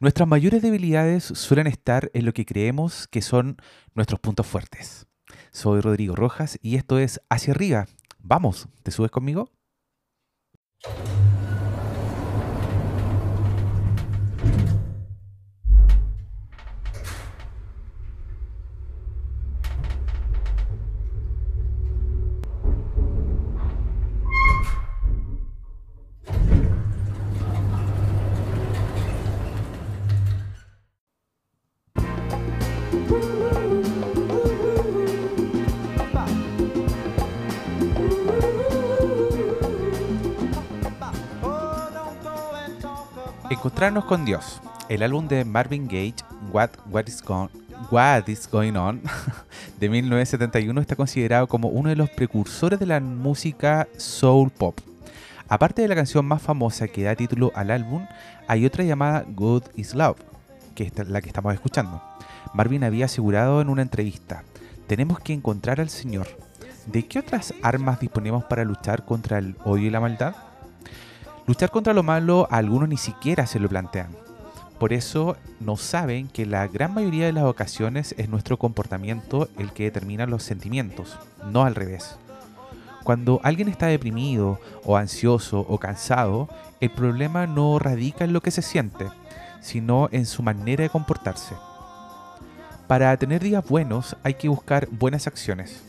[0.00, 3.56] Nuestras mayores debilidades suelen estar en lo que creemos que son
[3.94, 5.08] nuestros puntos fuertes.
[5.50, 7.86] Soy Rodrigo Rojas y esto es Hacia arriba.
[8.20, 9.50] Vamos, ¿te subes conmigo?
[43.58, 44.60] Encontrarnos con Dios.
[44.88, 46.14] El álbum de Marvin Gage,
[46.52, 47.24] What, What, is,
[47.90, 49.02] What is Going On,
[49.80, 54.78] de 1971, está considerado como uno de los precursores de la música soul pop.
[55.48, 58.06] Aparte de la canción más famosa que da título al álbum,
[58.46, 60.18] hay otra llamada Good is Love,
[60.76, 62.00] que es la que estamos escuchando.
[62.54, 64.44] Marvin había asegurado en una entrevista,
[64.86, 66.28] tenemos que encontrar al Señor.
[66.86, 70.36] ¿De qué otras armas disponemos para luchar contra el odio y la maldad?
[71.48, 74.14] Luchar contra lo malo algunos ni siquiera se lo plantean.
[74.78, 79.72] Por eso no saben que la gran mayoría de las ocasiones es nuestro comportamiento el
[79.72, 81.18] que determina los sentimientos,
[81.50, 82.18] no al revés.
[83.02, 88.50] Cuando alguien está deprimido o ansioso o cansado, el problema no radica en lo que
[88.50, 89.06] se siente,
[89.62, 91.54] sino en su manera de comportarse.
[92.86, 95.82] Para tener días buenos hay que buscar buenas acciones.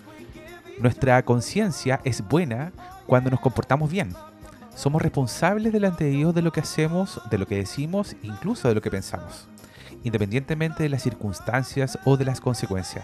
[0.80, 2.72] Nuestra conciencia es buena
[3.06, 4.16] cuando nos comportamos bien
[4.80, 8.76] somos responsables delante de Dios de lo que hacemos, de lo que decimos, incluso de
[8.76, 9.50] lo que pensamos,
[10.06, 13.04] independientemente de las circunstancias o de las consecuencias.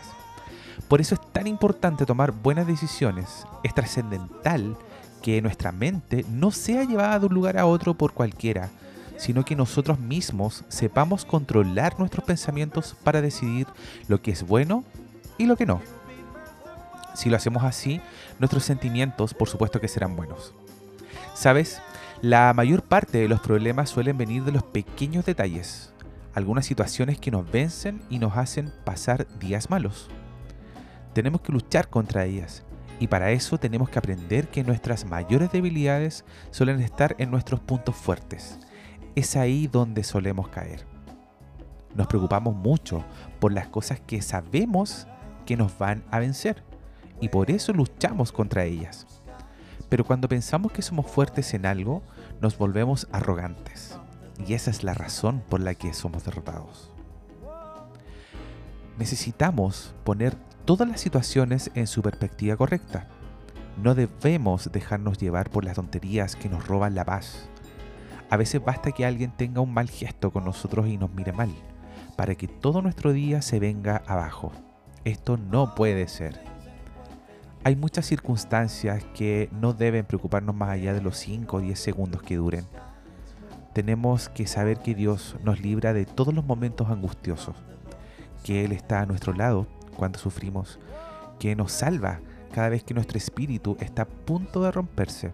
[0.88, 3.46] Por eso es tan importante tomar buenas decisiones.
[3.62, 4.78] Es trascendental
[5.22, 8.70] que nuestra mente no sea llevada de un lugar a otro por cualquiera,
[9.18, 13.68] sino que nosotros mismos sepamos controlar nuestros pensamientos para decidir
[14.08, 14.86] lo que es bueno
[15.38, 15.82] y lo que no.
[17.16, 18.00] Si lo hacemos así,
[18.40, 20.54] nuestros sentimientos por supuesto que serán buenos.
[21.34, 21.82] ¿Sabes?
[22.22, 25.94] La mayor parte de los problemas suelen venir de los pequeños detalles,
[26.34, 30.10] algunas situaciones que nos vencen y nos hacen pasar días malos.
[31.14, 32.64] Tenemos que luchar contra ellas
[33.00, 37.96] y para eso tenemos que aprender que nuestras mayores debilidades suelen estar en nuestros puntos
[37.96, 38.60] fuertes.
[39.16, 40.86] Es ahí donde solemos caer.
[41.94, 43.06] Nos preocupamos mucho
[43.40, 45.08] por las cosas que sabemos
[45.46, 46.64] que nos van a vencer
[47.22, 49.24] y por eso luchamos contra ellas.
[49.90, 52.02] Pero cuando pensamos que somos fuertes en algo,
[52.42, 53.98] nos volvemos arrogantes.
[54.46, 56.92] Y esa es la razón por la que somos derrotados.
[58.98, 60.36] Necesitamos poner
[60.66, 63.08] todas las situaciones en su perspectiva correcta.
[63.82, 67.50] No debemos dejarnos llevar por las tonterías que nos roban la paz.
[68.30, 71.54] A veces basta que alguien tenga un mal gesto con nosotros y nos mire mal,
[72.16, 74.52] para que todo nuestro día se venga abajo.
[75.04, 76.55] Esto no puede ser
[77.66, 82.22] hay muchas circunstancias que no deben preocuparnos más allá de los 5 o 10 segundos
[82.22, 82.64] que duren.
[83.74, 87.56] Tenemos que saber que Dios nos libra de todos los momentos angustiosos,
[88.44, 89.66] que Él está a nuestro lado
[89.98, 90.80] cuando sufrimos,
[91.40, 92.20] que nos salva
[92.54, 95.34] cada vez que nuestro espíritu está a punto de romperse.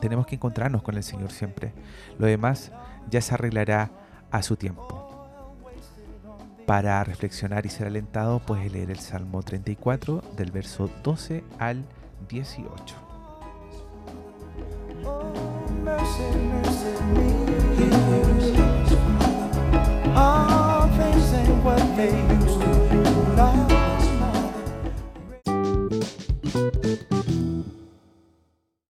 [0.00, 1.74] Tenemos que encontrarnos con el Señor siempre.
[2.18, 2.72] Lo demás
[3.10, 3.90] ya se arreglará
[4.30, 4.97] a su tiempo
[6.68, 11.82] para reflexionar y ser alentado, puedes leer el Salmo 34 del verso 12 al
[12.28, 12.94] 18.